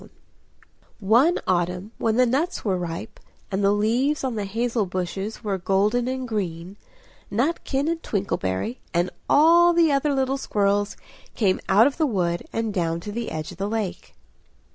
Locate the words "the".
2.15-2.25, 3.63-3.71, 4.33-4.45, 9.73-9.91, 11.97-12.07, 13.11-13.29, 13.59-13.69